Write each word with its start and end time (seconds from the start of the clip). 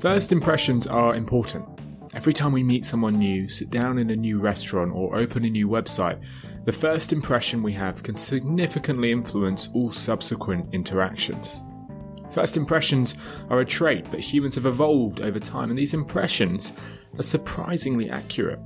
First 0.00 0.30
impressions 0.30 0.86
are 0.86 1.16
important. 1.16 1.66
Every 2.14 2.32
time 2.32 2.52
we 2.52 2.62
meet 2.62 2.84
someone 2.84 3.18
new, 3.18 3.48
sit 3.48 3.68
down 3.70 3.98
in 3.98 4.10
a 4.10 4.16
new 4.16 4.38
restaurant, 4.38 4.92
or 4.94 5.16
open 5.16 5.44
a 5.44 5.50
new 5.50 5.66
website, 5.68 6.24
the 6.64 6.72
first 6.72 7.12
impression 7.12 7.64
we 7.64 7.72
have 7.72 8.04
can 8.04 8.16
significantly 8.16 9.10
influence 9.10 9.68
all 9.74 9.90
subsequent 9.90 10.72
interactions. 10.72 11.62
First 12.30 12.56
impressions 12.56 13.16
are 13.50 13.58
a 13.58 13.64
trait 13.64 14.08
that 14.12 14.20
humans 14.20 14.54
have 14.54 14.66
evolved 14.66 15.20
over 15.20 15.40
time, 15.40 15.68
and 15.68 15.78
these 15.78 15.94
impressions 15.94 16.72
are 17.18 17.24
surprisingly 17.24 18.08
accurate. 18.08 18.60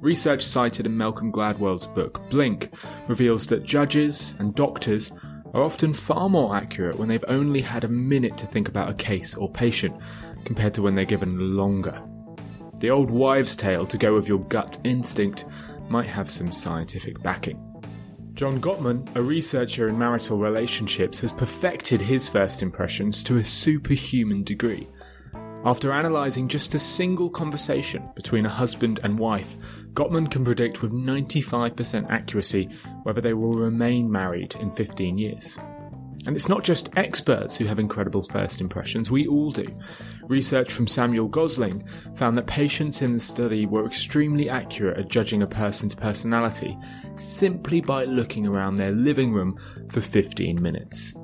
Research 0.00 0.42
cited 0.42 0.86
in 0.86 0.96
Malcolm 0.96 1.30
Gladwell's 1.30 1.86
book 1.86 2.28
Blink 2.30 2.74
reveals 3.06 3.46
that 3.46 3.62
judges 3.62 4.34
and 4.40 4.54
doctors 4.54 5.12
are 5.54 5.62
often 5.62 5.92
far 5.92 6.28
more 6.28 6.54
accurate 6.54 6.98
when 6.98 7.08
they've 7.08 7.24
only 7.28 7.60
had 7.60 7.84
a 7.84 7.88
minute 7.88 8.36
to 8.36 8.46
think 8.46 8.68
about 8.68 8.90
a 8.90 8.94
case 8.94 9.34
or 9.34 9.50
patient 9.50 9.96
compared 10.44 10.74
to 10.74 10.82
when 10.82 10.94
they're 10.94 11.04
given 11.04 11.56
longer. 11.56 12.02
The 12.80 12.90
old 12.90 13.10
wives' 13.10 13.56
tale 13.56 13.86
to 13.86 13.98
go 13.98 14.14
with 14.14 14.28
your 14.28 14.38
gut 14.38 14.78
instinct 14.84 15.44
might 15.88 16.06
have 16.06 16.30
some 16.30 16.52
scientific 16.52 17.20
backing. 17.22 17.64
John 18.34 18.60
Gottman, 18.60 19.08
a 19.16 19.22
researcher 19.22 19.88
in 19.88 19.98
marital 19.98 20.38
relationships, 20.38 21.18
has 21.20 21.32
perfected 21.32 22.00
his 22.00 22.28
first 22.28 22.62
impressions 22.62 23.24
to 23.24 23.38
a 23.38 23.44
superhuman 23.44 24.44
degree. 24.44 24.88
After 25.64 25.90
analysing 25.90 26.46
just 26.46 26.76
a 26.76 26.78
single 26.78 27.30
conversation 27.30 28.08
between 28.14 28.46
a 28.46 28.48
husband 28.48 29.00
and 29.02 29.18
wife, 29.18 29.56
Gottman 29.92 30.30
can 30.30 30.44
predict 30.44 30.82
with 30.82 30.92
95% 30.92 32.08
accuracy 32.10 32.70
whether 33.02 33.20
they 33.20 33.34
will 33.34 33.56
remain 33.58 34.08
married 34.08 34.54
in 34.60 34.70
15 34.70 35.18
years. 35.18 35.58
And 36.26 36.36
it's 36.36 36.48
not 36.48 36.64
just 36.64 36.90
experts 36.96 37.56
who 37.56 37.64
have 37.66 37.78
incredible 37.78 38.22
first 38.22 38.60
impressions, 38.60 39.10
we 39.10 39.26
all 39.26 39.50
do. 39.50 39.66
Research 40.24 40.72
from 40.72 40.86
Samuel 40.86 41.28
Gosling 41.28 41.86
found 42.16 42.36
that 42.36 42.46
patients 42.46 43.00
in 43.00 43.14
the 43.14 43.20
study 43.20 43.66
were 43.66 43.86
extremely 43.86 44.50
accurate 44.50 44.98
at 44.98 45.08
judging 45.08 45.42
a 45.42 45.46
person's 45.46 45.94
personality 45.94 46.76
simply 47.16 47.80
by 47.80 48.04
looking 48.04 48.46
around 48.46 48.76
their 48.76 48.92
living 48.92 49.32
room 49.32 49.58
for 49.90 50.00
15 50.00 50.60
minutes. 50.60 51.14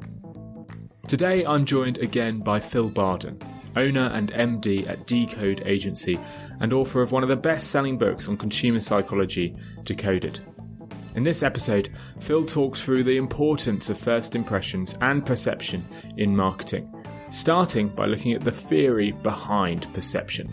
Today 1.09 1.45
I'm 1.45 1.65
joined 1.65 1.99
again 1.99 2.41
by 2.41 2.61
Phil 2.61 2.89
Barden, 2.89 3.39
owner 3.77 4.07
and 4.07 4.33
MD 4.33 4.89
at 4.89 5.07
Decode 5.07 5.63
Agency 5.67 6.19
and 6.61 6.73
author 6.73 7.03
of 7.03 7.13
one 7.13 7.23
of 7.23 7.29
the 7.29 7.37
best 7.37 7.71
selling 7.71 7.99
books 7.99 8.29
on 8.29 8.37
consumer 8.37 8.81
psychology, 8.81 9.55
Decoded. 9.83 10.41
In 11.15 11.23
this 11.23 11.45
episode, 11.45 11.91
Phil 12.19 12.45
talks 12.45 12.83
through 12.83 13.05
the 13.05 13.17
importance 13.17 13.89
of 13.89 13.97
first 13.97 14.35
impressions 14.35 14.99
and 15.01 15.25
perception 15.25 15.87
in 16.17 16.35
marketing, 16.35 16.93
starting 17.31 17.89
by 17.89 18.07
looking 18.07 18.33
at 18.33 18.43
the 18.43 18.51
theory 18.51 19.13
behind 19.13 19.93
perception. 19.95 20.53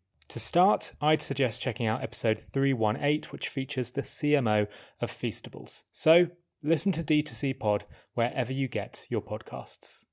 To 0.31 0.39
start, 0.39 0.93
I'd 1.01 1.21
suggest 1.21 1.61
checking 1.61 1.87
out 1.87 2.01
episode 2.01 2.39
318, 2.39 3.31
which 3.31 3.49
features 3.49 3.91
the 3.91 4.01
CMO 4.01 4.65
of 5.01 5.11
Feastables. 5.11 5.83
So, 5.91 6.27
listen 6.63 6.93
to 6.93 7.03
D2C 7.03 7.59
Pod 7.59 7.83
wherever 8.13 8.53
you 8.53 8.69
get 8.69 9.05
your 9.09 9.21
podcasts. 9.21 10.05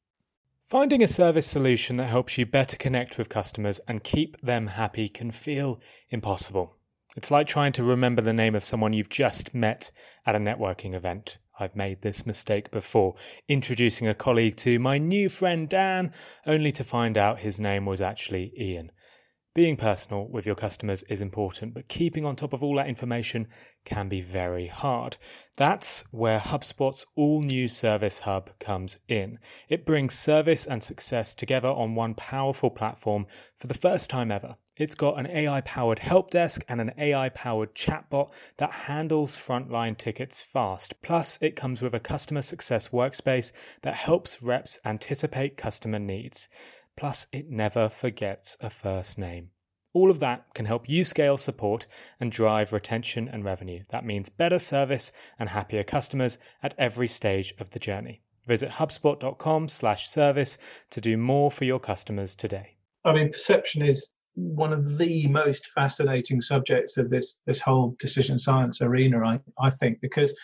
Finding 0.66 1.04
a 1.04 1.06
service 1.06 1.46
solution 1.46 1.98
that 1.98 2.08
helps 2.08 2.36
you 2.36 2.46
better 2.46 2.76
connect 2.76 3.16
with 3.16 3.28
customers 3.28 3.78
and 3.86 4.02
keep 4.02 4.40
them 4.40 4.66
happy 4.66 5.08
can 5.08 5.30
feel 5.30 5.80
impossible. 6.10 6.74
It's 7.14 7.30
like 7.30 7.46
trying 7.46 7.70
to 7.74 7.84
remember 7.84 8.20
the 8.20 8.32
name 8.32 8.56
of 8.56 8.64
someone 8.64 8.94
you've 8.94 9.08
just 9.08 9.54
met 9.54 9.92
at 10.26 10.34
a 10.34 10.40
networking 10.40 10.94
event. 10.94 11.38
I've 11.60 11.76
made 11.76 12.02
this 12.02 12.26
mistake 12.26 12.72
before, 12.72 13.14
introducing 13.46 14.08
a 14.08 14.14
colleague 14.14 14.56
to 14.56 14.80
my 14.80 14.98
new 14.98 15.28
friend 15.28 15.68
Dan, 15.68 16.12
only 16.44 16.72
to 16.72 16.82
find 16.82 17.16
out 17.16 17.38
his 17.38 17.60
name 17.60 17.86
was 17.86 18.00
actually 18.00 18.52
Ian. 18.58 18.90
Being 19.58 19.76
personal 19.76 20.28
with 20.28 20.46
your 20.46 20.54
customers 20.54 21.02
is 21.08 21.20
important, 21.20 21.74
but 21.74 21.88
keeping 21.88 22.24
on 22.24 22.36
top 22.36 22.52
of 22.52 22.62
all 22.62 22.76
that 22.76 22.86
information 22.86 23.48
can 23.84 24.08
be 24.08 24.20
very 24.20 24.68
hard. 24.68 25.16
That's 25.56 26.04
where 26.12 26.38
HubSpot's 26.38 27.04
all 27.16 27.42
new 27.42 27.66
Service 27.66 28.20
Hub 28.20 28.56
comes 28.60 28.98
in. 29.08 29.40
It 29.68 29.84
brings 29.84 30.14
service 30.14 30.64
and 30.64 30.80
success 30.80 31.34
together 31.34 31.70
on 31.70 31.96
one 31.96 32.14
powerful 32.14 32.70
platform 32.70 33.26
for 33.58 33.66
the 33.66 33.74
first 33.74 34.08
time 34.08 34.30
ever. 34.30 34.58
It's 34.76 34.94
got 34.94 35.18
an 35.18 35.26
AI 35.26 35.60
powered 35.62 35.98
help 35.98 36.30
desk 36.30 36.64
and 36.68 36.80
an 36.80 36.92
AI 36.96 37.28
powered 37.28 37.74
chatbot 37.74 38.30
that 38.58 38.70
handles 38.70 39.36
frontline 39.36 39.98
tickets 39.98 40.40
fast. 40.40 41.02
Plus, 41.02 41.36
it 41.42 41.56
comes 41.56 41.82
with 41.82 41.94
a 41.94 41.98
customer 41.98 42.42
success 42.42 42.90
workspace 42.90 43.50
that 43.82 43.94
helps 43.94 44.40
reps 44.40 44.78
anticipate 44.84 45.56
customer 45.56 45.98
needs. 45.98 46.48
Plus, 46.98 47.28
it 47.30 47.48
never 47.48 47.88
forgets 47.88 48.56
a 48.60 48.68
first 48.68 49.18
name. 49.18 49.50
All 49.94 50.10
of 50.10 50.18
that 50.18 50.52
can 50.52 50.66
help 50.66 50.88
you 50.88 51.04
scale 51.04 51.36
support 51.36 51.86
and 52.18 52.32
drive 52.32 52.72
retention 52.72 53.28
and 53.28 53.44
revenue. 53.44 53.84
That 53.90 54.04
means 54.04 54.28
better 54.28 54.58
service 54.58 55.12
and 55.38 55.50
happier 55.50 55.84
customers 55.84 56.38
at 56.60 56.74
every 56.76 57.06
stage 57.06 57.54
of 57.60 57.70
the 57.70 57.78
journey. 57.78 58.22
Visit 58.48 58.70
hubspot.com/service 58.70 60.58
to 60.90 61.00
do 61.00 61.16
more 61.16 61.52
for 61.52 61.64
your 61.64 61.78
customers 61.78 62.34
today. 62.34 62.78
I 63.04 63.12
mean, 63.12 63.30
perception 63.30 63.82
is 63.82 64.10
one 64.34 64.72
of 64.72 64.98
the 64.98 65.28
most 65.28 65.68
fascinating 65.68 66.42
subjects 66.42 66.96
of 66.96 67.10
this 67.10 67.38
this 67.46 67.60
whole 67.60 67.94
decision 68.00 68.40
science 68.40 68.82
arena. 68.82 69.24
I 69.24 69.38
I 69.60 69.70
think 69.70 70.00
because 70.00 70.36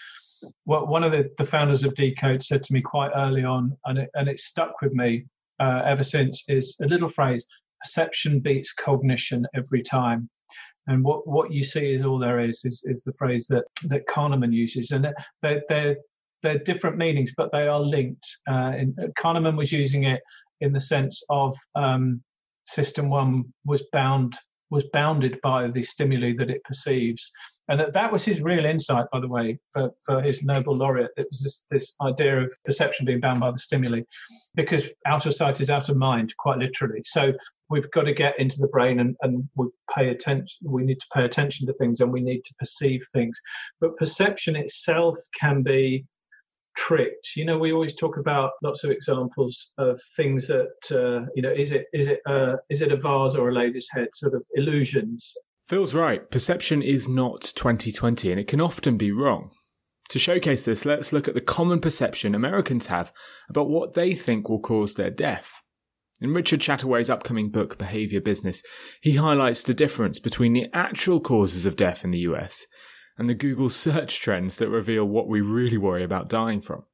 what 0.62 0.86
one 0.86 1.02
of 1.02 1.10
the, 1.10 1.28
the 1.36 1.44
founders 1.44 1.82
of 1.82 1.96
Decode 1.96 2.44
said 2.44 2.62
to 2.62 2.72
me 2.72 2.80
quite 2.80 3.10
early 3.16 3.42
on, 3.42 3.76
and 3.86 3.98
it, 3.98 4.10
and 4.14 4.28
it 4.28 4.38
stuck 4.38 4.80
with 4.80 4.92
me 4.92 5.24
uh, 5.60 5.82
ever 5.84 6.02
since 6.02 6.44
is 6.48 6.76
a 6.82 6.86
little 6.86 7.08
phrase 7.08 7.46
perception 7.80 8.40
beats 8.40 8.72
cognition 8.72 9.46
every 9.54 9.82
time. 9.82 10.28
And 10.86 11.02
what 11.04 11.26
what 11.26 11.52
you 11.52 11.62
see 11.62 11.94
is 11.94 12.04
all 12.04 12.18
there 12.18 12.40
is 12.40 12.64
is, 12.64 12.82
is 12.84 13.02
the 13.02 13.12
phrase 13.12 13.46
that 13.48 13.64
that 13.84 14.06
kahneman 14.06 14.52
uses. 14.52 14.90
And 14.90 15.12
they're, 15.42 15.62
they're 15.68 15.96
they're 16.42 16.58
different 16.58 16.98
meanings 16.98 17.32
but 17.36 17.52
they 17.52 17.66
are 17.68 17.80
linked. 17.80 18.26
Uh, 18.48 18.72
and 18.78 18.98
kahneman 19.18 19.56
was 19.56 19.72
using 19.72 20.04
it 20.04 20.20
in 20.60 20.72
the 20.72 20.80
sense 20.80 21.22
of 21.30 21.54
um, 21.74 22.22
system 22.66 23.08
one 23.08 23.44
was 23.64 23.82
bound 23.92 24.36
was 24.70 24.84
bounded 24.92 25.38
by 25.42 25.68
the 25.68 25.82
stimuli 25.82 26.32
that 26.36 26.50
it 26.50 26.64
perceives 26.64 27.30
and 27.68 27.80
that, 27.80 27.92
that 27.94 28.12
was 28.12 28.24
his 28.24 28.40
real 28.40 28.64
insight, 28.64 29.06
by 29.12 29.20
the 29.20 29.28
way, 29.28 29.58
for, 29.72 29.90
for 30.04 30.20
his 30.20 30.42
Nobel 30.42 30.76
laureate. 30.76 31.10
It 31.16 31.26
was 31.30 31.42
this, 31.42 31.64
this 31.70 31.94
idea 32.02 32.42
of 32.42 32.52
perception 32.64 33.06
being 33.06 33.20
bound 33.20 33.40
by 33.40 33.50
the 33.50 33.58
stimuli, 33.58 34.02
because 34.54 34.88
out 35.06 35.26
of 35.26 35.34
sight 35.34 35.60
is 35.60 35.70
out 35.70 35.88
of 35.88 35.96
mind, 35.96 36.34
quite 36.38 36.58
literally. 36.58 37.02
So 37.06 37.32
we've 37.70 37.90
got 37.90 38.02
to 38.02 38.12
get 38.12 38.38
into 38.38 38.58
the 38.58 38.68
brain 38.68 39.00
and, 39.00 39.16
and 39.22 39.48
we 39.56 39.66
pay 39.94 40.10
attention. 40.10 40.58
We 40.62 40.84
need 40.84 41.00
to 41.00 41.06
pay 41.14 41.24
attention 41.24 41.66
to 41.66 41.72
things 41.74 42.00
and 42.00 42.12
we 42.12 42.20
need 42.20 42.44
to 42.44 42.54
perceive 42.58 43.04
things. 43.12 43.40
But 43.80 43.96
perception 43.96 44.56
itself 44.56 45.16
can 45.38 45.62
be 45.62 46.04
tricked. 46.76 47.36
You 47.36 47.44
know, 47.44 47.58
we 47.58 47.72
always 47.72 47.94
talk 47.94 48.16
about 48.16 48.52
lots 48.62 48.84
of 48.84 48.90
examples 48.90 49.72
of 49.78 49.98
things 50.16 50.48
that 50.48 50.68
uh, 50.90 51.26
you 51.34 51.42
know. 51.42 51.52
Is 51.52 51.72
it 51.72 51.86
is 51.92 52.06
it 52.08 52.20
uh, 52.26 52.56
is 52.68 52.82
it 52.82 52.92
a 52.92 52.96
vase 52.96 53.34
or 53.34 53.48
a 53.48 53.54
lady's 53.54 53.88
head? 53.92 54.08
Sort 54.12 54.34
of 54.34 54.44
illusions. 54.54 55.34
Phil's 55.68 55.94
right. 55.94 56.30
Perception 56.30 56.82
is 56.82 57.08
not 57.08 57.52
2020 57.56 58.30
and 58.30 58.40
it 58.40 58.48
can 58.48 58.60
often 58.60 58.96
be 58.96 59.10
wrong. 59.10 59.50
To 60.10 60.18
showcase 60.18 60.66
this, 60.66 60.84
let's 60.84 61.12
look 61.12 61.26
at 61.26 61.34
the 61.34 61.40
common 61.40 61.80
perception 61.80 62.34
Americans 62.34 62.88
have 62.88 63.12
about 63.48 63.70
what 63.70 63.94
they 63.94 64.14
think 64.14 64.48
will 64.48 64.60
cause 64.60 64.94
their 64.94 65.10
death. 65.10 65.62
In 66.20 66.32
Richard 66.32 66.60
Chataway's 66.60 67.10
upcoming 67.10 67.50
book, 67.50 67.78
Behavior 67.78 68.20
Business, 68.20 68.62
he 69.00 69.16
highlights 69.16 69.62
the 69.62 69.74
difference 69.74 70.18
between 70.18 70.52
the 70.52 70.66
actual 70.72 71.20
causes 71.20 71.66
of 71.66 71.76
death 71.76 72.04
in 72.04 72.10
the 72.10 72.20
US 72.20 72.66
and 73.16 73.28
the 73.28 73.34
Google 73.34 73.70
search 73.70 74.20
trends 74.20 74.58
that 74.58 74.68
reveal 74.68 75.06
what 75.06 75.28
we 75.28 75.40
really 75.40 75.78
worry 75.78 76.04
about 76.04 76.28
dying 76.28 76.60
from. 76.60 76.84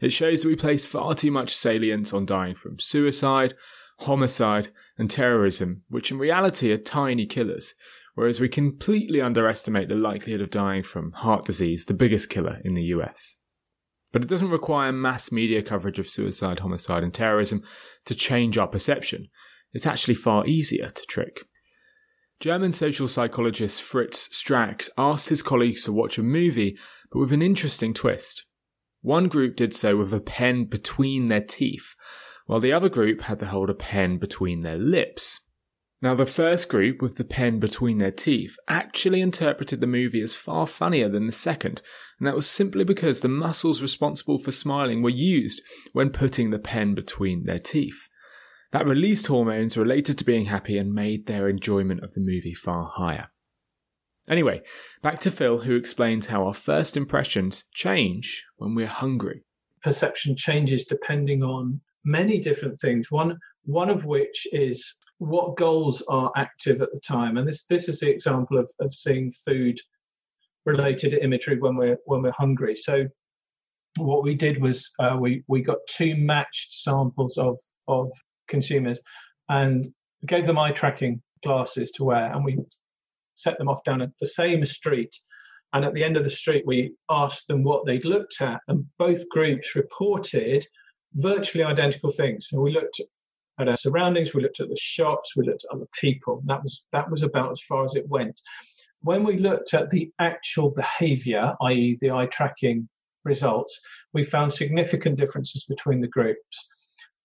It 0.00 0.12
shows 0.12 0.42
that 0.42 0.48
we 0.48 0.56
place 0.56 0.84
far 0.84 1.14
too 1.14 1.30
much 1.30 1.56
salience 1.56 2.12
on 2.12 2.26
dying 2.26 2.54
from 2.54 2.78
suicide, 2.78 3.54
homicide, 4.00 4.68
and 4.98 5.10
terrorism, 5.10 5.82
which 5.88 6.10
in 6.10 6.18
reality 6.18 6.72
are 6.72 6.78
tiny 6.78 7.26
killers, 7.26 7.74
whereas 8.14 8.40
we 8.40 8.48
completely 8.48 9.20
underestimate 9.20 9.88
the 9.88 9.94
likelihood 9.94 10.40
of 10.40 10.50
dying 10.50 10.82
from 10.82 11.12
heart 11.12 11.44
disease, 11.44 11.86
the 11.86 11.94
biggest 11.94 12.30
killer 12.30 12.60
in 12.64 12.74
the 12.74 12.84
US. 12.84 13.36
But 14.12 14.22
it 14.22 14.28
doesn't 14.28 14.50
require 14.50 14.92
mass 14.92 15.30
media 15.30 15.62
coverage 15.62 15.98
of 15.98 16.08
suicide, 16.08 16.60
homicide, 16.60 17.02
and 17.02 17.12
terrorism 17.12 17.62
to 18.06 18.14
change 18.14 18.56
our 18.56 18.68
perception. 18.68 19.28
it's 19.72 19.86
actually 19.86 20.14
far 20.14 20.46
easier 20.46 20.88
to 20.88 21.02
trick. 21.06 21.40
German 22.40 22.72
social 22.72 23.08
psychologist 23.08 23.82
Fritz 23.82 24.28
Strack 24.28 24.88
asked 24.96 25.28
his 25.28 25.42
colleagues 25.42 25.84
to 25.84 25.92
watch 25.92 26.16
a 26.16 26.22
movie, 26.22 26.78
but 27.10 27.18
with 27.18 27.32
an 27.32 27.42
interesting 27.42 27.92
twist. 27.92 28.46
One 29.02 29.28
group 29.28 29.56
did 29.56 29.74
so 29.74 29.96
with 29.96 30.12
a 30.12 30.20
pen 30.20 30.64
between 30.64 31.26
their 31.26 31.42
teeth, 31.42 31.94
while 32.46 32.60
the 32.60 32.72
other 32.72 32.88
group 32.88 33.22
had 33.22 33.38
to 33.40 33.46
hold 33.46 33.70
a 33.70 33.74
pen 33.74 34.18
between 34.18 34.62
their 34.62 34.78
lips. 34.78 35.40
Now, 36.02 36.14
the 36.14 36.26
first 36.26 36.68
group 36.68 37.00
with 37.00 37.16
the 37.16 37.24
pen 37.24 37.58
between 37.58 37.98
their 37.98 38.10
teeth 38.10 38.56
actually 38.68 39.20
interpreted 39.20 39.80
the 39.80 39.86
movie 39.86 40.20
as 40.20 40.34
far 40.34 40.66
funnier 40.66 41.08
than 41.08 41.26
the 41.26 41.32
second, 41.32 41.80
and 42.18 42.26
that 42.26 42.36
was 42.36 42.48
simply 42.48 42.84
because 42.84 43.20
the 43.20 43.28
muscles 43.28 43.80
responsible 43.80 44.38
for 44.38 44.52
smiling 44.52 45.02
were 45.02 45.10
used 45.10 45.62
when 45.92 46.10
putting 46.10 46.50
the 46.50 46.58
pen 46.58 46.94
between 46.94 47.44
their 47.44 47.58
teeth. 47.58 48.08
That 48.72 48.86
released 48.86 49.28
hormones 49.28 49.78
related 49.78 50.18
to 50.18 50.24
being 50.24 50.46
happy 50.46 50.76
and 50.76 50.92
made 50.92 51.26
their 51.26 51.48
enjoyment 51.48 52.02
of 52.02 52.12
the 52.12 52.20
movie 52.20 52.54
far 52.54 52.92
higher. 52.94 53.28
Anyway, 54.28 54.60
back 55.02 55.18
to 55.20 55.30
Phil, 55.30 55.60
who 55.60 55.76
explains 55.76 56.26
how 56.26 56.46
our 56.46 56.54
first 56.54 56.96
impressions 56.96 57.64
change 57.72 58.44
when 58.56 58.74
we're 58.74 58.86
hungry. 58.86 59.44
Perception 59.82 60.36
changes 60.36 60.84
depending 60.84 61.42
on 61.42 61.80
many 62.06 62.38
different 62.38 62.80
things. 62.80 63.10
One 63.10 63.38
one 63.64 63.90
of 63.90 64.04
which 64.04 64.46
is 64.52 64.94
what 65.18 65.56
goals 65.56 66.02
are 66.08 66.30
active 66.36 66.80
at 66.80 66.92
the 66.92 67.00
time. 67.00 67.36
And 67.36 67.46
this 67.46 67.64
this 67.64 67.88
is 67.88 68.00
the 68.00 68.10
example 68.10 68.56
of, 68.58 68.70
of 68.80 68.94
seeing 68.94 69.32
food 69.44 69.78
related 70.64 71.14
imagery 71.14 71.58
when 71.58 71.76
we're 71.76 71.98
when 72.06 72.22
we're 72.22 72.32
hungry. 72.32 72.76
So 72.76 73.06
what 73.98 74.22
we 74.22 74.34
did 74.34 74.62
was 74.62 74.92
uh, 74.98 75.16
we 75.18 75.42
we 75.48 75.60
got 75.62 75.78
two 75.88 76.16
matched 76.16 76.74
samples 76.74 77.36
of 77.36 77.58
of 77.88 78.10
consumers 78.48 79.00
and 79.48 79.86
gave 80.26 80.46
them 80.46 80.58
eye 80.58 80.72
tracking 80.72 81.22
glasses 81.42 81.90
to 81.92 82.04
wear, 82.04 82.32
and 82.32 82.44
we 82.44 82.58
set 83.34 83.58
them 83.58 83.68
off 83.68 83.84
down 83.84 84.00
at 84.00 84.10
the 84.20 84.26
same 84.26 84.64
street. 84.64 85.14
And 85.72 85.84
at 85.84 85.92
the 85.94 86.04
end 86.04 86.16
of 86.16 86.24
the 86.24 86.30
street, 86.30 86.64
we 86.64 86.94
asked 87.10 87.48
them 87.48 87.62
what 87.62 87.84
they'd 87.84 88.04
looked 88.04 88.40
at, 88.40 88.60
and 88.68 88.86
both 88.98 89.28
groups 89.28 89.74
reported 89.74 90.66
virtually 91.16 91.64
identical 91.64 92.10
things. 92.10 92.48
We 92.52 92.72
looked 92.72 93.00
at 93.58 93.68
our 93.68 93.76
surroundings, 93.76 94.34
we 94.34 94.42
looked 94.42 94.60
at 94.60 94.68
the 94.68 94.76
shops, 94.76 95.34
we 95.36 95.46
looked 95.46 95.64
at 95.64 95.74
other 95.74 95.88
people. 95.98 96.42
That 96.46 96.62
was 96.62 96.86
that 96.92 97.10
was 97.10 97.22
about 97.22 97.52
as 97.52 97.60
far 97.62 97.84
as 97.84 97.94
it 97.94 98.08
went. 98.08 98.40
When 99.00 99.24
we 99.24 99.38
looked 99.38 99.74
at 99.74 99.90
the 99.90 100.10
actual 100.18 100.70
behaviour, 100.70 101.54
i.e., 101.62 101.98
the 102.00 102.10
eye 102.10 102.26
tracking 102.26 102.88
results, 103.24 103.80
we 104.12 104.24
found 104.24 104.52
significant 104.52 105.18
differences 105.18 105.64
between 105.64 106.00
the 106.00 106.08
groups. 106.08 106.68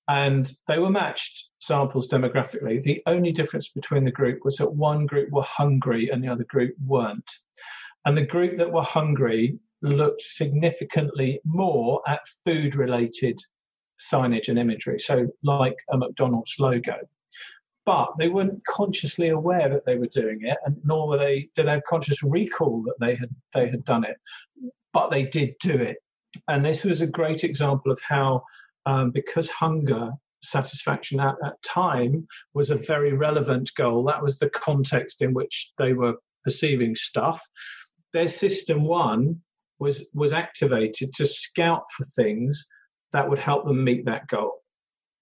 And 0.07 0.51
they 0.67 0.79
were 0.79 0.89
matched 0.89 1.49
samples 1.59 2.07
demographically. 2.07 2.83
The 2.83 3.01
only 3.05 3.31
difference 3.31 3.69
between 3.69 4.03
the 4.03 4.11
group 4.11 4.39
was 4.43 4.57
that 4.57 4.71
one 4.71 5.05
group 5.05 5.29
were 5.31 5.43
hungry 5.43 6.09
and 6.09 6.23
the 6.23 6.27
other 6.27 6.43
group 6.43 6.75
weren't. 6.85 7.31
And 8.05 8.17
the 8.17 8.25
group 8.25 8.57
that 8.57 8.71
were 8.71 8.83
hungry 8.83 9.59
looked 9.81 10.21
significantly 10.21 11.39
more 11.45 12.01
at 12.07 12.21
food 12.43 12.75
related 12.75 13.39
signage 14.01 14.49
and 14.49 14.59
imagery, 14.59 14.99
so 14.99 15.27
like 15.43 15.75
a 15.91 15.97
McDonald's 15.97 16.55
logo. 16.59 16.97
But 17.85 18.09
they 18.17 18.29
weren't 18.29 18.63
consciously 18.65 19.29
aware 19.29 19.69
that 19.69 19.85
they 19.85 19.97
were 19.97 20.07
doing 20.07 20.39
it, 20.43 20.57
and 20.65 20.77
nor 20.83 21.07
were 21.07 21.17
they 21.17 21.47
did 21.55 21.67
they 21.67 21.71
have 21.71 21.83
conscious 21.83 22.23
recall 22.23 22.83
that 22.83 22.99
they 22.99 23.15
had 23.15 23.29
they 23.53 23.69
had 23.69 23.83
done 23.85 24.03
it. 24.03 24.17
But 24.93 25.09
they 25.09 25.23
did 25.23 25.55
do 25.59 25.75
it, 25.75 25.97
and 26.47 26.63
this 26.63 26.83
was 26.83 27.01
a 27.01 27.07
great 27.07 27.43
example 27.43 27.91
of 27.91 27.99
how, 28.01 28.43
um, 28.85 29.11
because 29.11 29.49
hunger 29.49 30.11
satisfaction 30.43 31.19
at 31.19 31.35
that 31.41 31.61
time 31.63 32.27
was 32.53 32.69
a 32.69 32.75
very 32.75 33.13
relevant 33.13 33.71
goal. 33.75 34.03
That 34.05 34.23
was 34.23 34.37
the 34.37 34.49
context 34.49 35.21
in 35.21 35.33
which 35.33 35.71
they 35.77 35.93
were 35.93 36.15
perceiving 36.43 36.95
stuff. 36.95 37.41
Their 38.13 38.27
system 38.27 38.83
one 38.83 39.41
was 39.79 40.09
was 40.13 40.33
activated 40.33 41.11
to 41.13 41.25
scout 41.25 41.83
for 41.95 42.05
things 42.05 42.67
that 43.13 43.29
would 43.29 43.39
help 43.39 43.65
them 43.65 43.83
meet 43.83 44.05
that 44.05 44.27
goal. 44.27 44.53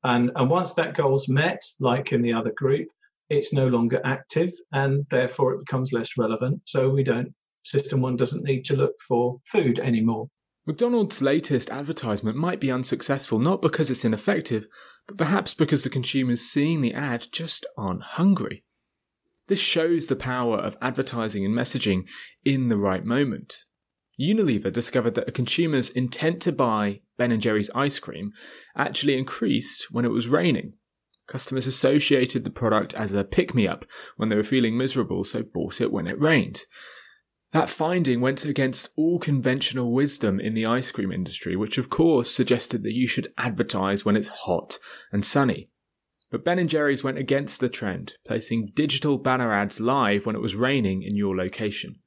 And, 0.04 0.32
and 0.36 0.50
once 0.50 0.74
that 0.74 0.96
goal's 0.96 1.28
met, 1.28 1.62
like 1.80 2.12
in 2.12 2.22
the 2.22 2.34
other 2.34 2.54
group, 2.56 2.88
it's 3.30 3.54
no 3.54 3.68
longer 3.68 4.02
active 4.06 4.52
and 4.72 5.06
therefore 5.12 5.54
it 5.54 5.60
becomes 5.60 5.94
less 5.94 6.18
relevant. 6.18 6.62
So 6.66 6.90
we 6.90 7.04
don't, 7.04 7.34
system 7.64 8.02
one 8.02 8.16
doesn't 8.16 8.44
need 8.44 8.64
to 8.66 8.76
look 8.76 8.94
for 9.08 9.40
food 9.46 9.80
anymore. 9.80 10.28
McDonald's 10.66 11.22
latest 11.22 11.70
advertisement 11.72 12.38
might 12.38 12.60
be 12.60 12.72
unsuccessful 12.72 13.40
not 13.40 13.62
because 13.62 13.90
it's 13.90 14.06
ineffective, 14.06 14.68
but 15.08 15.18
perhaps 15.18 15.54
because 15.54 15.84
the 15.84 15.90
consumers 15.90 16.42
seeing 16.42 16.82
the 16.82 16.94
ad 16.94 17.28
just 17.32 17.66
aren't 17.78 18.04
hungry. 18.04 18.64
This 19.48 19.60
shows 19.60 20.08
the 20.08 20.16
power 20.16 20.60
of 20.60 20.78
advertising 20.82 21.44
and 21.44 21.56
messaging 21.56 22.04
in 22.46 22.70
the 22.70 22.78
right 22.78 23.04
moment. 23.04 23.66
Unilever 24.20 24.72
discovered 24.72 25.16
that 25.16 25.30
a 25.30 25.32
consumer's 25.32 25.90
intent 25.90 26.42
to 26.42 26.52
buy 26.52 27.02
Ben 27.18 27.40
& 27.40 27.42
Jerry's 27.42 27.70
ice 27.74 28.00
cream 28.00 28.34
actually 28.76 29.18
increased 29.18 29.88
when 29.92 30.04
it 30.04 30.12
was 30.12 30.28
raining. 30.28 30.74
Customers 31.28 31.68
associated 31.68 32.44
the 32.44 32.50
product 32.50 32.94
as 32.96 33.14
a 33.14 33.24
pick-me-up 33.24 33.86
when 34.18 34.30
they 34.30 34.36
were 34.36 34.44
feeling 34.44 34.78
miserable, 34.78 35.24
so 35.24 35.44
bought 35.44 35.80
it 35.80 35.92
when 35.92 36.08
it 36.08 36.20
rained. 36.20 36.66
That 37.52 37.70
finding 37.70 38.20
went 38.20 38.46
against 38.46 38.90
all 38.98 39.20
conventional 39.20 39.94
wisdom 39.94 40.40
in 40.40 40.54
the 40.54 40.66
ice 40.66 40.92
cream 40.92 41.12
industry, 41.12 41.56
which 41.56 41.78
of 41.78 41.90
course 41.90 42.30
suggested 42.30 42.84
that 42.84 42.94
you 42.94 43.08
should 43.08 43.34
advertise 43.38 44.04
when 44.04 44.18
it's 44.18 44.30
hot 44.30 44.80
and 45.12 45.24
sunny. 45.24 45.70
But 46.30 46.44
Ben 46.44 46.68
& 46.68 46.70
Jerry's 46.70 47.04
went 47.04 47.18
against 47.18 47.60
the 47.60 47.70
trend, 47.70 48.16
placing 48.26 48.72
digital 48.76 49.18
banner 49.18 49.54
ads 49.54 49.80
live 49.80 50.26
when 50.26 50.36
it 50.36 50.42
was 50.42 50.56
raining 50.56 51.02
in 51.04 51.16
your 51.16 51.36
location. 51.36 52.02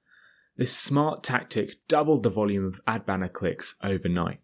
This 0.56 0.76
smart 0.76 1.22
tactic 1.22 1.76
doubled 1.88 2.22
the 2.22 2.30
volume 2.30 2.66
of 2.66 2.80
ad 2.86 3.06
banner 3.06 3.28
clicks 3.28 3.74
overnight. 3.82 4.40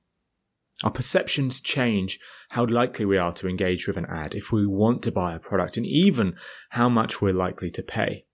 Our 0.84 0.90
perceptions 0.90 1.60
change 1.60 2.20
how 2.50 2.64
likely 2.64 3.04
we 3.04 3.18
are 3.18 3.32
to 3.32 3.48
engage 3.48 3.86
with 3.86 3.96
an 3.96 4.06
ad 4.06 4.34
if 4.34 4.52
we 4.52 4.66
want 4.66 5.02
to 5.02 5.12
buy 5.12 5.34
a 5.34 5.40
product 5.40 5.76
and 5.76 5.84
even 5.84 6.36
how 6.70 6.88
much 6.88 7.20
we're 7.20 7.32
likely 7.32 7.70
to 7.72 7.82
pay. 7.82 8.24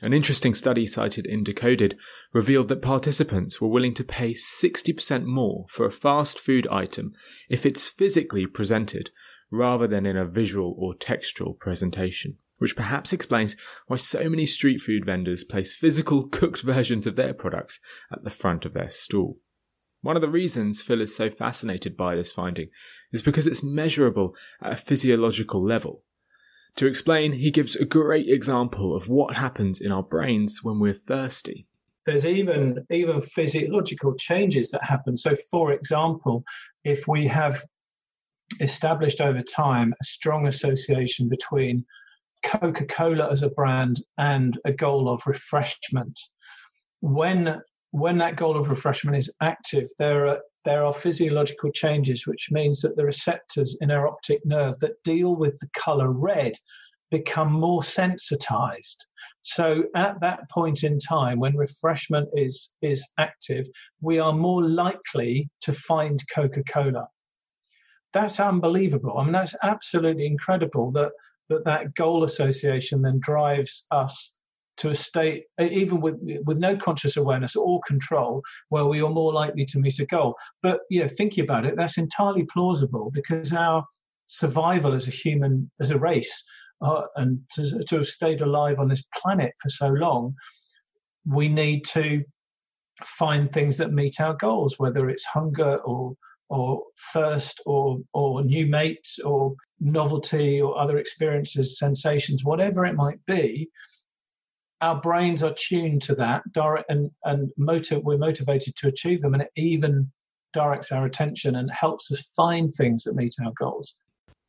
An 0.00 0.12
interesting 0.12 0.54
study 0.54 0.86
cited 0.86 1.26
in 1.26 1.42
Decoded 1.42 1.96
revealed 2.32 2.68
that 2.68 2.82
participants 2.82 3.60
were 3.60 3.68
willing 3.68 3.94
to 3.94 4.04
pay 4.04 4.30
60% 4.30 5.24
more 5.24 5.66
for 5.68 5.86
a 5.86 5.90
fast 5.90 6.38
food 6.38 6.68
item 6.68 7.14
if 7.48 7.64
it's 7.64 7.88
physically 7.88 8.46
presented 8.46 9.10
rather 9.50 9.86
than 9.86 10.04
in 10.06 10.16
a 10.16 10.24
visual 10.24 10.76
or 10.78 10.94
textual 10.94 11.54
presentation 11.54 12.38
which 12.58 12.76
perhaps 12.76 13.12
explains 13.12 13.56
why 13.86 13.96
so 13.96 14.28
many 14.28 14.46
street 14.46 14.80
food 14.80 15.04
vendors 15.04 15.44
place 15.44 15.74
physical 15.74 16.28
cooked 16.28 16.62
versions 16.62 17.06
of 17.06 17.16
their 17.16 17.34
products 17.34 17.80
at 18.12 18.24
the 18.24 18.30
front 18.30 18.64
of 18.64 18.74
their 18.74 18.90
stall. 18.90 19.38
One 20.00 20.16
of 20.16 20.22
the 20.22 20.28
reasons 20.28 20.80
Phil 20.80 21.00
is 21.00 21.16
so 21.16 21.28
fascinated 21.30 21.96
by 21.96 22.14
this 22.14 22.30
finding 22.30 22.68
is 23.12 23.22
because 23.22 23.46
it's 23.46 23.64
measurable 23.64 24.36
at 24.62 24.72
a 24.72 24.76
physiological 24.76 25.64
level. 25.64 26.04
To 26.76 26.86
explain, 26.86 27.32
he 27.32 27.50
gives 27.50 27.74
a 27.74 27.84
great 27.84 28.28
example 28.28 28.94
of 28.94 29.08
what 29.08 29.36
happens 29.36 29.80
in 29.80 29.90
our 29.90 30.02
brains 30.02 30.60
when 30.62 30.78
we're 30.78 30.94
thirsty. 30.94 31.66
There's 32.06 32.24
even 32.24 32.86
even 32.90 33.20
physiological 33.20 34.14
changes 34.14 34.70
that 34.70 34.84
happen. 34.84 35.16
So, 35.16 35.34
for 35.50 35.72
example, 35.72 36.44
if 36.84 37.08
we 37.08 37.26
have 37.26 37.64
established 38.60 39.20
over 39.20 39.42
time 39.42 39.92
a 40.00 40.04
strong 40.04 40.46
association 40.46 41.28
between 41.28 41.84
Coca 42.44 42.86
Cola 42.86 43.30
as 43.30 43.42
a 43.42 43.50
brand 43.50 44.02
and 44.18 44.58
a 44.64 44.72
goal 44.72 45.08
of 45.08 45.26
refreshment. 45.26 46.18
When 47.00 47.60
when 47.90 48.18
that 48.18 48.36
goal 48.36 48.56
of 48.56 48.68
refreshment 48.68 49.16
is 49.16 49.32
active, 49.40 49.88
there 49.98 50.26
are 50.26 50.40
there 50.64 50.84
are 50.84 50.92
physiological 50.92 51.70
changes, 51.72 52.26
which 52.26 52.48
means 52.50 52.80
that 52.82 52.96
the 52.96 53.04
receptors 53.04 53.76
in 53.80 53.90
our 53.90 54.06
optic 54.06 54.44
nerve 54.44 54.78
that 54.80 55.02
deal 55.04 55.36
with 55.36 55.58
the 55.60 55.68
color 55.74 56.10
red 56.10 56.52
become 57.10 57.50
more 57.50 57.82
sensitized. 57.82 59.06
So 59.40 59.84
at 59.94 60.20
that 60.20 60.40
point 60.50 60.84
in 60.84 60.98
time, 60.98 61.38
when 61.38 61.56
refreshment 61.56 62.28
is 62.34 62.74
is 62.82 63.08
active, 63.18 63.66
we 64.00 64.18
are 64.18 64.32
more 64.32 64.62
likely 64.62 65.48
to 65.62 65.72
find 65.72 66.20
Coca 66.34 66.62
Cola. 66.64 67.08
That's 68.12 68.40
unbelievable. 68.40 69.16
I 69.18 69.22
mean, 69.24 69.32
that's 69.32 69.56
absolutely 69.62 70.26
incredible 70.26 70.90
that 70.92 71.12
that 71.48 71.64
that 71.64 71.94
goal 71.94 72.24
association 72.24 73.02
then 73.02 73.18
drives 73.20 73.86
us 73.90 74.34
to 74.78 74.90
a 74.90 74.94
state, 74.94 75.44
even 75.60 76.00
with 76.00 76.16
with 76.44 76.58
no 76.58 76.76
conscious 76.76 77.16
awareness 77.16 77.56
or 77.56 77.80
control, 77.86 78.42
where 78.68 78.86
we 78.86 79.02
are 79.02 79.10
more 79.10 79.32
likely 79.32 79.66
to 79.66 79.78
meet 79.78 79.98
a 79.98 80.06
goal. 80.06 80.34
But 80.62 80.80
you 80.88 81.00
know, 81.00 81.08
thinking 81.08 81.44
about 81.44 81.66
it, 81.66 81.74
that's 81.76 81.98
entirely 81.98 82.46
plausible 82.52 83.10
because 83.12 83.52
our 83.52 83.84
survival 84.28 84.94
as 84.94 85.08
a 85.08 85.10
human, 85.10 85.70
as 85.80 85.90
a 85.90 85.98
race, 85.98 86.44
uh, 86.80 87.02
and 87.16 87.40
to, 87.54 87.82
to 87.84 87.96
have 87.96 88.06
stayed 88.06 88.40
alive 88.40 88.78
on 88.78 88.88
this 88.88 89.04
planet 89.20 89.52
for 89.60 89.68
so 89.68 89.88
long, 89.88 90.34
we 91.26 91.48
need 91.48 91.84
to 91.86 92.22
find 93.04 93.50
things 93.50 93.76
that 93.76 93.92
meet 93.92 94.20
our 94.20 94.34
goals, 94.34 94.74
whether 94.78 95.08
it's 95.08 95.24
hunger 95.24 95.78
or 95.84 96.14
or 96.48 96.82
thirst 97.12 97.60
or 97.66 97.98
or 98.12 98.42
new 98.42 98.66
mates 98.66 99.18
or 99.18 99.54
novelty 99.80 100.60
or 100.60 100.78
other 100.78 100.98
experiences, 100.98 101.78
sensations, 101.78 102.44
whatever 102.44 102.86
it 102.86 102.94
might 102.94 103.24
be, 103.26 103.68
our 104.80 105.00
brains 105.00 105.42
are 105.42 105.54
tuned 105.54 106.02
to 106.02 106.14
that 106.14 106.42
direct 106.52 106.90
and 106.90 107.10
and 107.24 107.50
motive, 107.56 108.02
we're 108.04 108.18
motivated 108.18 108.74
to 108.76 108.88
achieve 108.88 109.22
them 109.22 109.34
and 109.34 109.42
it 109.42 109.50
even 109.56 110.10
directs 110.54 110.92
our 110.92 111.04
attention 111.04 111.56
and 111.56 111.70
helps 111.70 112.10
us 112.10 112.32
find 112.34 112.72
things 112.72 113.04
that 113.04 113.14
meet 113.14 113.34
our 113.44 113.52
goals 113.58 113.94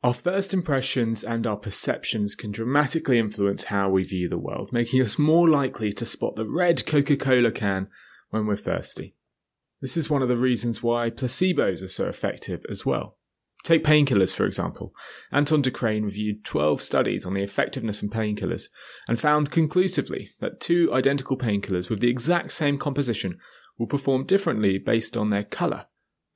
our 0.02 0.14
first 0.14 0.54
impressions 0.54 1.22
and 1.22 1.46
our 1.46 1.58
perceptions 1.58 2.34
can 2.34 2.50
dramatically 2.50 3.18
influence 3.18 3.64
how 3.64 3.90
we 3.90 4.02
view 4.02 4.30
the 4.30 4.38
world, 4.38 4.72
making 4.72 5.02
us 5.02 5.18
more 5.18 5.46
likely 5.46 5.92
to 5.92 6.06
spot 6.06 6.36
the 6.36 6.48
red 6.48 6.86
Coca 6.86 7.18
Cola 7.18 7.52
can 7.52 7.88
when 8.30 8.46
we're 8.46 8.56
thirsty. 8.56 9.14
This 9.80 9.96
is 9.96 10.10
one 10.10 10.22
of 10.22 10.28
the 10.28 10.36
reasons 10.36 10.82
why 10.82 11.08
placebos 11.10 11.82
are 11.82 11.88
so 11.88 12.06
effective 12.06 12.64
as 12.68 12.84
well. 12.84 13.16
Take 13.62 13.84
painkillers, 13.84 14.32
for 14.32 14.46
example. 14.46 14.94
Anton 15.32 15.62
de 15.62 15.70
Craen 15.70 16.04
reviewed 16.04 16.44
12 16.44 16.80
studies 16.80 17.26
on 17.26 17.34
the 17.34 17.42
effectiveness 17.42 18.02
of 18.02 18.10
painkillers 18.10 18.68
and 19.06 19.20
found 19.20 19.50
conclusively 19.50 20.30
that 20.40 20.60
two 20.60 20.90
identical 20.92 21.36
painkillers 21.36 21.90
with 21.90 22.00
the 22.00 22.08
exact 22.08 22.52
same 22.52 22.78
composition 22.78 23.38
will 23.78 23.86
perform 23.86 24.24
differently 24.24 24.78
based 24.78 25.16
on 25.16 25.30
their 25.30 25.44
colour. 25.44 25.86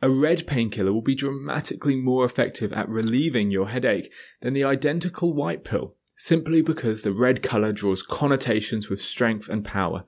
A 0.02 0.10
red 0.10 0.46
painkiller 0.46 0.92
will 0.92 1.02
be 1.02 1.14
dramatically 1.14 1.96
more 1.96 2.24
effective 2.24 2.72
at 2.72 2.88
relieving 2.88 3.50
your 3.50 3.68
headache 3.68 4.12
than 4.42 4.52
the 4.52 4.64
identical 4.64 5.32
white 5.32 5.64
pill, 5.64 5.96
simply 6.16 6.60
because 6.60 7.02
the 7.02 7.12
red 7.12 7.42
colour 7.42 7.72
draws 7.72 8.02
connotations 8.02 8.90
with 8.90 9.00
strength 9.00 9.48
and 9.48 9.64
power, 9.64 10.04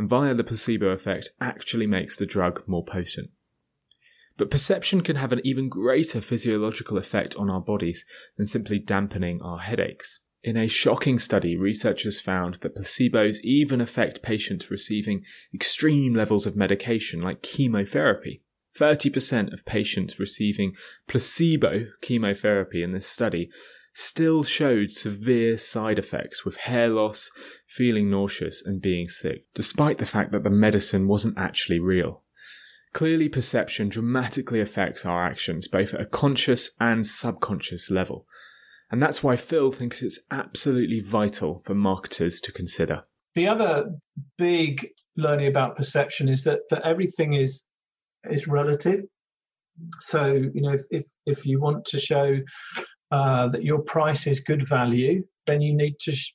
and 0.00 0.08
via 0.08 0.32
the 0.32 0.42
placebo 0.42 0.88
effect 0.88 1.28
actually 1.42 1.86
makes 1.86 2.16
the 2.16 2.24
drug 2.24 2.62
more 2.66 2.82
potent. 2.82 3.28
But 4.38 4.50
perception 4.50 5.02
can 5.02 5.16
have 5.16 5.30
an 5.30 5.42
even 5.44 5.68
greater 5.68 6.22
physiological 6.22 6.96
effect 6.96 7.36
on 7.36 7.50
our 7.50 7.60
bodies 7.60 8.06
than 8.38 8.46
simply 8.46 8.78
dampening 8.78 9.42
our 9.42 9.58
headaches. 9.58 10.20
In 10.42 10.56
a 10.56 10.68
shocking 10.68 11.18
study, 11.18 11.54
researchers 11.54 12.18
found 12.18 12.54
that 12.62 12.74
placebos 12.74 13.40
even 13.40 13.82
affect 13.82 14.22
patients 14.22 14.70
receiving 14.70 15.22
extreme 15.52 16.14
levels 16.14 16.46
of 16.46 16.56
medication 16.56 17.20
like 17.20 17.42
chemotherapy. 17.42 18.40
30% 18.74 19.52
of 19.52 19.66
patients 19.66 20.18
receiving 20.18 20.76
placebo 21.08 21.88
chemotherapy 22.00 22.82
in 22.82 22.92
this 22.92 23.06
study 23.06 23.50
still 24.00 24.42
showed 24.42 24.90
severe 24.90 25.58
side 25.58 25.98
effects 25.98 26.44
with 26.44 26.56
hair 26.56 26.88
loss, 26.88 27.30
feeling 27.66 28.10
nauseous, 28.10 28.62
and 28.64 28.80
being 28.80 29.06
sick, 29.06 29.44
despite 29.54 29.98
the 29.98 30.06
fact 30.06 30.32
that 30.32 30.42
the 30.42 30.50
medicine 30.50 31.06
wasn't 31.06 31.36
actually 31.36 31.78
real. 31.78 32.22
Clearly, 32.92 33.28
perception 33.28 33.88
dramatically 33.88 34.60
affects 34.60 35.06
our 35.06 35.24
actions, 35.24 35.68
both 35.68 35.94
at 35.94 36.00
a 36.00 36.06
conscious 36.06 36.70
and 36.80 37.06
subconscious 37.06 37.90
level. 37.90 38.26
And 38.90 39.00
that's 39.00 39.22
why 39.22 39.36
Phil 39.36 39.70
thinks 39.70 40.02
it's 40.02 40.18
absolutely 40.30 41.00
vital 41.00 41.62
for 41.64 41.74
marketers 41.74 42.40
to 42.40 42.52
consider. 42.52 43.04
The 43.36 43.46
other 43.46 43.90
big 44.36 44.88
learning 45.16 45.46
about 45.46 45.76
perception 45.76 46.28
is 46.28 46.42
that, 46.44 46.60
that 46.70 46.82
everything 46.84 47.34
is 47.34 47.64
is 48.28 48.48
relative. 48.48 49.02
So, 50.00 50.32
you 50.32 50.60
know, 50.60 50.72
if, 50.72 50.82
if, 50.90 51.04
if 51.26 51.46
you 51.46 51.60
want 51.60 51.84
to 51.86 51.98
show 51.98 52.38
uh, 53.10 53.48
that 53.48 53.64
your 53.64 53.80
price 53.80 54.26
is 54.26 54.40
good 54.40 54.66
value, 54.66 55.24
then 55.46 55.60
you 55.60 55.74
need 55.74 55.98
to 56.00 56.14
sh- 56.14 56.34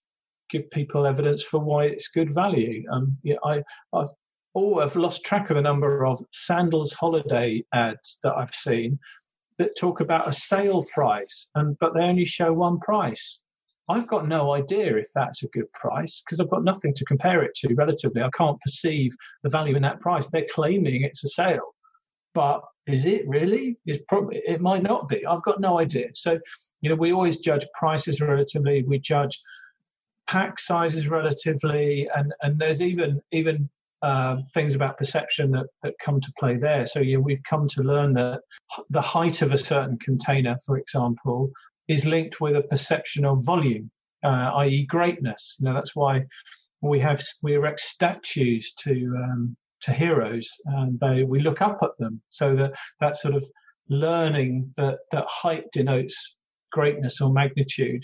give 0.49 0.69
people 0.71 1.05
evidence 1.05 1.41
for 1.41 1.59
why 1.59 1.85
it's 1.85 2.09
good 2.09 2.33
value. 2.33 2.83
Um, 2.91 3.17
yeah, 3.23 3.37
I, 3.43 3.63
I've 3.93 4.09
oh, 4.55 4.79
I've 4.79 4.95
lost 4.95 5.23
track 5.23 5.49
of 5.49 5.55
the 5.55 5.61
number 5.61 6.05
of 6.05 6.21
sandals 6.31 6.93
holiday 6.93 7.63
ads 7.73 8.19
that 8.23 8.35
I've 8.35 8.53
seen 8.53 8.99
that 9.57 9.77
talk 9.77 10.01
about 10.01 10.27
a 10.27 10.33
sale 10.33 10.85
price, 10.93 11.49
and 11.55 11.77
but 11.79 11.93
they 11.93 12.03
only 12.03 12.25
show 12.25 12.51
one 12.53 12.79
price. 12.79 13.41
I've 13.87 14.07
got 14.07 14.27
no 14.27 14.53
idea 14.53 14.97
if 14.97 15.07
that's 15.13 15.43
a 15.43 15.47
good 15.49 15.71
price 15.73 16.23
because 16.25 16.39
I've 16.39 16.49
got 16.49 16.63
nothing 16.63 16.93
to 16.95 17.05
compare 17.05 17.43
it 17.43 17.53
to 17.57 17.73
relatively. 17.75 18.21
I 18.23 18.29
can't 18.35 18.59
perceive 18.61 19.15
the 19.43 19.49
value 19.49 19.75
in 19.75 19.83
that 19.83 19.99
price. 19.99 20.27
They're 20.27 20.47
claiming 20.51 21.03
it's 21.03 21.23
a 21.23 21.29
sale 21.29 21.75
but 22.35 22.61
is 22.85 23.05
it 23.05 23.27
really? 23.27 23.77
It's 23.87 24.03
probably 24.07 24.43
it 24.45 24.61
might 24.61 24.83
not 24.83 25.09
be. 25.09 25.25
I've 25.25 25.41
got 25.41 25.59
no 25.59 25.79
idea. 25.79 26.09
So, 26.13 26.37
you 26.81 26.89
know, 26.89 26.95
we 26.95 27.13
always 27.13 27.37
judge 27.37 27.65
prices 27.77 28.21
relatively. 28.21 28.83
We 28.83 28.99
judge 28.99 29.39
pack 30.27 30.59
sizes 30.59 31.07
relatively, 31.07 32.07
and 32.15 32.33
and 32.41 32.59
there's 32.59 32.81
even 32.81 33.21
even 33.31 33.69
uh, 34.01 34.37
things 34.53 34.75
about 34.75 34.97
perception 34.97 35.51
that, 35.51 35.67
that 35.81 35.97
come 35.99 36.21
to 36.21 36.31
play 36.39 36.57
there. 36.57 36.85
So 36.85 36.99
know, 36.99 37.19
we've 37.19 37.41
come 37.43 37.67
to 37.69 37.81
learn 37.81 38.13
that 38.13 38.41
the 38.89 39.01
height 39.01 39.41
of 39.41 39.51
a 39.51 39.57
certain 39.57 39.97
container, 39.97 40.57
for 40.65 40.77
example, 40.77 41.49
is 41.87 42.05
linked 42.05 42.39
with 42.39 42.55
a 42.55 42.61
perception 42.61 43.25
of 43.25 43.43
volume, 43.43 43.89
uh, 44.23 44.51
i.e., 44.57 44.85
greatness. 44.85 45.55
Now 45.59 45.73
that's 45.73 45.95
why 45.95 46.25
we 46.81 46.99
have 46.99 47.21
we 47.41 47.55
erect 47.55 47.79
statues 47.79 48.73
to 48.79 48.91
um, 49.17 49.55
to 49.81 49.93
heroes 49.93 50.49
and 50.65 50.99
they 50.99 51.23
we 51.23 51.39
look 51.39 51.61
up 51.61 51.79
at 51.81 51.97
them 51.99 52.21
so 52.29 52.55
that 52.55 52.73
that 52.99 53.17
sort 53.17 53.35
of 53.35 53.47
learning 53.89 54.71
that 54.77 54.99
that 55.11 55.25
height 55.27 55.65
denotes 55.71 56.34
greatness 56.77 57.21
or 57.21 57.31
magnitude 57.31 58.03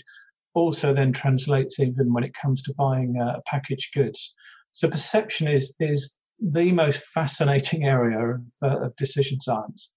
also 0.54 0.92
then 0.92 1.12
translates 1.12 1.78
even 1.78 2.12
when 2.12 2.24
it 2.24 2.34
comes 2.40 2.62
to 2.62 2.74
buying 2.74 3.12
uh, 3.24 3.38
packaged 3.46 3.94
goods 3.94 4.34
so 4.72 4.88
perception 4.88 5.46
is 5.58 5.74
is 5.80 6.18
the 6.40 6.72
most 6.72 6.98
fascinating 6.98 7.84
area 7.84 8.18
of, 8.34 8.42
uh, 8.62 8.86
of 8.86 8.96
decision 8.96 9.38
science 9.40 9.92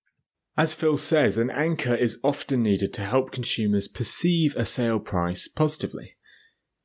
as 0.57 0.73
Phil 0.73 0.95
says, 0.95 1.37
an 1.37 1.49
anchor 1.49 1.93
is 1.93 2.17
often 2.23 2.63
needed 2.63 2.93
to 2.93 3.03
help 3.03 3.31
consumers 3.31 3.89
perceive 3.89 4.55
a 4.55 4.63
sale 4.63 4.99
price 4.99 5.49
positively. 5.49 6.15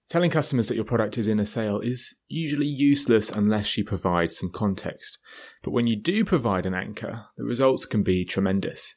Telling 0.08 0.32
customers 0.32 0.66
that 0.66 0.74
your 0.74 0.84
product 0.84 1.16
is 1.16 1.28
in 1.28 1.38
a 1.38 1.46
sale 1.46 1.78
is 1.78 2.16
usually 2.26 2.66
useless 2.66 3.30
unless 3.30 3.78
you 3.78 3.84
provide 3.84 4.32
some 4.32 4.50
context. 4.50 5.20
But 5.62 5.70
when 5.70 5.86
you 5.86 5.94
do 5.94 6.24
provide 6.24 6.66
an 6.66 6.74
anchor, 6.74 7.26
the 7.36 7.44
results 7.44 7.86
can 7.86 8.02
be 8.02 8.24
tremendous. 8.24 8.96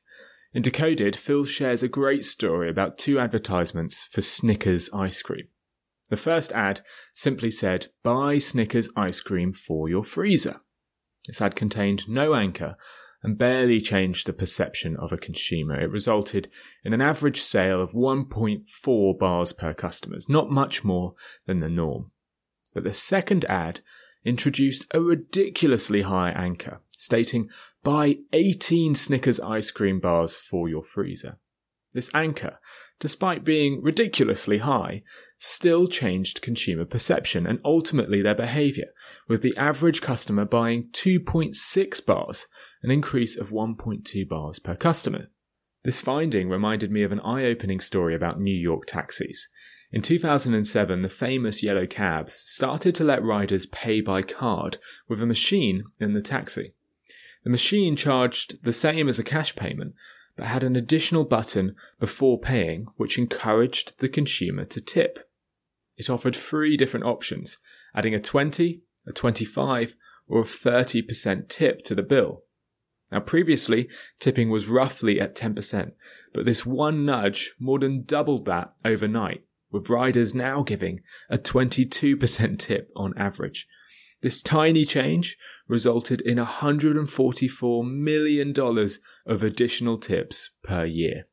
In 0.54 0.62
Decoded, 0.62 1.16
Phil 1.16 1.46
shares 1.46 1.82
a 1.82 1.88
great 1.88 2.24
story 2.24 2.70
about 2.70 3.00
two 3.00 3.20
advertisements 3.20 4.04
for 4.04 4.22
Snickers 4.22 4.88
ice 4.94 5.22
cream. 5.24 5.48
The 6.12 6.18
first 6.18 6.52
ad 6.52 6.82
simply 7.16 7.50
said, 7.50 7.88
Buy 8.04 8.38
Snickers 8.38 8.88
ice 8.96 9.20
cream 9.20 9.52
for 9.52 9.90
your 9.90 10.04
freezer. 10.04 10.62
This 11.26 11.42
ad 11.42 11.56
contained 11.56 12.08
no 12.08 12.36
anchor 12.36 12.76
and 13.24 13.38
barely 13.38 13.80
changed 13.80 14.28
the 14.28 14.34
perception 14.34 14.96
of 14.98 15.12
a 15.12 15.18
consumer. 15.18 15.80
It 15.80 15.90
resulted 15.90 16.52
in 16.84 16.94
an 16.94 17.02
average 17.02 17.42
sale 17.42 17.82
of 17.82 17.94
1.4 17.94 19.18
bars 19.18 19.54
per 19.54 19.74
customer, 19.74 20.18
not 20.30 20.52
much 20.52 20.84
more 20.84 21.16
than 21.48 21.62
the 21.62 21.70
norm. 21.70 22.12
But 22.76 22.84
the 22.84 22.94
second 22.94 23.44
ad 23.46 23.80
introduced 24.24 24.86
a 24.94 25.02
ridiculously 25.02 26.04
high 26.04 26.30
anchor, 26.30 26.82
stating 26.96 27.50
buy 27.84 28.18
18 28.32 28.96
Snickers 28.96 29.40
ice 29.40 29.72
cream 29.72 30.00
bars 30.00 30.36
for 30.36 30.70
your 30.70 30.84
freezer. 30.84 31.38
This 31.94 32.10
anchor, 32.14 32.60
despite 33.00 33.44
being 33.44 33.82
ridiculously 33.84 34.60
high, 34.60 35.04
still 35.38 35.88
changed 35.88 36.42
consumer 36.42 36.86
perception 36.86 37.46
and 37.46 37.60
ultimately 37.64 38.22
their 38.22 38.36
behavior, 38.36 38.88
with 39.28 39.42
the 39.42 39.56
average 39.58 40.02
customer 40.02 40.46
buying 40.46 40.90
2.6 40.94 42.06
bars 42.06 42.48
an 42.84 42.92
increase 42.92 43.38
of 43.38 43.50
1.2 43.50 44.28
bars 44.28 44.60
per 44.60 44.76
customer. 44.76 45.28
This 45.84 46.02
finding 46.02 46.50
reminded 46.50 46.92
me 46.92 47.04
of 47.04 47.12
an 47.12 47.20
eye 47.22 47.46
opening 47.46 47.80
story 47.80 48.14
about 48.14 48.40
New 48.40 48.56
York 48.56 48.86
taxis. 48.88 49.48
In 49.92 50.02
2007, 50.02 51.02
the 51.02 51.10
famous 51.10 51.62
yellow 51.64 51.86
cabs 51.86 52.34
started 52.34 52.96
to 52.96 53.04
let 53.04 53.24
riders 53.24 53.66
pay 53.66 54.02
by 54.02 54.22
card 54.22 54.78
with 55.08 55.22
a 55.22 55.26
machine 55.26 55.84
in 56.00 56.14
the 56.14 56.22
taxi. 56.22 56.74
The 57.44 57.50
machine 57.50 57.96
charged 57.96 58.64
the 58.64 58.74
same 58.74 59.10
as 59.10 59.20
a 59.20 59.24
cash 59.24 59.56
payment, 59.56 59.96
but 60.36 60.48
had 60.48 60.64
an 60.64 60.76
additional 60.76 61.26
button 61.26 61.76
before 62.00 62.40
paying 62.40 62.88
which 62.98 63.18
encouraged 63.18 64.00
the 64.00 64.10
consumer 64.10 64.66
to 64.66 64.82
tip. 64.82 65.30
It 65.98 66.10
offered 66.10 66.36
three 66.36 66.78
different 66.78 67.06
options, 67.06 67.60
adding 67.94 68.16
a 68.16 68.20
20, 68.20 68.82
a 69.06 69.12
25, 69.12 69.96
or 70.28 70.42
a 70.42 70.46
30% 70.46 71.50
tip 71.50 71.84
to 71.84 71.94
the 71.94 72.02
bill. 72.02 72.44
Now, 73.12 73.20
previously, 73.20 73.90
tipping 74.20 74.50
was 74.50 74.68
roughly 74.68 75.20
at 75.20 75.36
10%, 75.36 75.92
but 76.34 76.46
this 76.46 76.66
one 76.66 77.06
nudge 77.06 77.54
more 77.60 77.78
than 77.78 78.04
doubled 78.04 78.46
that 78.46 78.74
overnight, 78.84 79.44
with 79.70 79.90
riders 79.90 80.34
now 80.34 80.64
giving 80.64 81.02
a 81.30 81.38
22% 81.38 82.58
tip 82.58 82.90
on 82.96 83.14
average. 83.18 83.68
This 84.22 84.42
tiny 84.42 84.86
change 84.86 85.38
resulted 85.68 86.22
in 86.22 86.38
$144 86.38 87.90
million 87.90 88.54
of 89.26 89.44
additional 89.44 89.98
tips 89.98 90.52
per 90.64 90.86
year. 90.86 91.26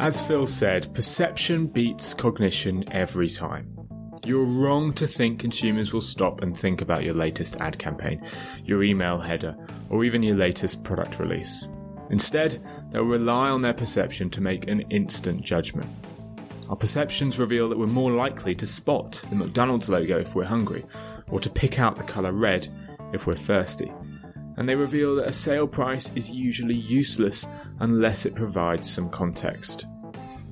As 0.00 0.20
Phil 0.20 0.46
said, 0.46 0.92
perception 0.94 1.66
beats 1.66 2.12
cognition 2.12 2.84
every 2.92 3.28
time. 3.28 3.74
You're 4.26 4.44
wrong 4.44 4.92
to 4.94 5.06
think 5.06 5.38
consumers 5.38 5.92
will 5.92 6.00
stop 6.00 6.42
and 6.42 6.58
think 6.58 6.80
about 6.80 7.04
your 7.04 7.14
latest 7.14 7.56
ad 7.56 7.78
campaign, 7.78 8.22
your 8.64 8.82
email 8.82 9.18
header, 9.18 9.56
or 9.90 10.04
even 10.04 10.22
your 10.22 10.36
latest 10.36 10.82
product 10.82 11.18
release. 11.18 11.68
Instead, 12.10 12.62
they'll 12.90 13.02
rely 13.02 13.48
on 13.48 13.62
their 13.62 13.72
perception 13.72 14.28
to 14.30 14.40
make 14.40 14.68
an 14.68 14.80
instant 14.90 15.42
judgment. 15.42 15.88
Our 16.68 16.76
perceptions 16.76 17.38
reveal 17.38 17.68
that 17.68 17.78
we're 17.78 17.86
more 17.86 18.12
likely 18.12 18.54
to 18.54 18.66
spot 18.66 19.20
the 19.28 19.36
McDonald's 19.36 19.88
logo 19.88 20.18
if 20.18 20.34
we're 20.34 20.44
hungry, 20.44 20.84
or 21.28 21.38
to 21.40 21.50
pick 21.50 21.78
out 21.78 21.96
the 21.96 22.02
colour 22.02 22.32
red 22.32 22.68
if 23.12 23.26
we're 23.26 23.34
thirsty. 23.34 23.92
And 24.56 24.68
they 24.68 24.74
reveal 24.74 25.16
that 25.16 25.28
a 25.28 25.32
sale 25.32 25.66
price 25.66 26.10
is 26.14 26.30
usually 26.30 26.74
useless 26.74 27.46
unless 27.80 28.24
it 28.24 28.34
provides 28.34 28.90
some 28.90 29.10
context. 29.10 29.86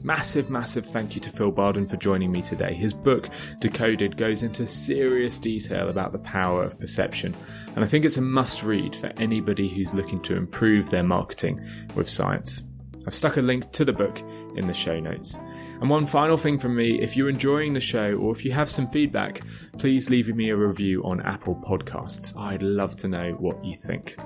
Massive, 0.03 0.51
massive 0.51 0.85
thank 0.85 1.15
you 1.15 1.21
to 1.21 1.31
Phil 1.31 1.53
Barden 1.53 1.87
for 1.87 1.97
joining 1.97 2.33
me 2.33 2.43
today. 2.43 2.75
His 2.75 2.93
book, 2.93 3.31
Decoded, 3.61 4.17
goes 4.17 4.43
into 4.43 4.67
serious 4.67 5.39
detail 5.39 5.89
about 5.89 6.13
the 6.13 6.19
power 6.19 6.65
of 6.65 6.79
perception, 6.79 7.35
and 7.75 7.85
I 7.85 7.87
think 7.87 8.05
it's 8.05 8.17
a 8.17 8.23
must 8.23 8.65
read 8.65 8.97
for 8.97 9.13
anybody 9.17 9.69
who's 9.69 9.95
looking 9.95 10.21
to 10.23 10.37
improve 10.37 10.91
their 10.91 11.05
marketing 11.05 11.65
with 11.95 12.11
science. 12.11 12.65
I've 13.07 13.15
stuck 13.15 13.37
a 13.37 13.43
link 13.43 13.71
to 13.73 13.85
the 13.85 13.93
book 13.93 14.21
in 14.57 14.67
the 14.67 14.75
show 14.75 14.99
notes. 14.99 15.39
And 15.83 15.91
one 15.91 16.07
final 16.07 16.37
thing 16.37 16.61
from 16.61 16.77
me 16.77 17.03
if 17.03 17.17
you're 17.17 17.29
enjoying 17.29 17.73
the 17.73 17.81
show 17.81 18.15
or 18.15 18.31
if 18.31 18.45
you 18.45 18.53
have 18.53 18.71
some 18.71 18.87
feedback, 18.87 19.43
please 19.79 20.09
leave 20.09 20.33
me 20.33 20.51
a 20.51 20.57
review 20.57 21.03
on 21.03 21.21
Apple 21.23 21.57
Podcasts. 21.57 22.39
I'd 22.39 22.63
love 22.63 22.95
to 22.99 23.09
know 23.09 23.33
what 23.41 23.65
you 23.65 23.75
think. 23.75 24.17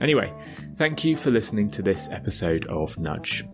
Anyway, 0.00 0.32
thank 0.76 1.04
you 1.04 1.16
for 1.16 1.32
listening 1.32 1.70
to 1.70 1.82
this 1.82 2.08
episode 2.12 2.66
of 2.68 2.96
Nudge. 3.00 3.44